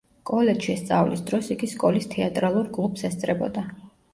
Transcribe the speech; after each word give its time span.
კოლეჯში 0.27 0.77
სწავლის 0.79 1.21
დროს, 1.27 1.49
იგი 1.57 1.69
სკოლის 1.73 2.09
თეატრალურ 2.15 2.73
კლუბს 2.79 3.07
ესწრებოდა. 3.11 3.69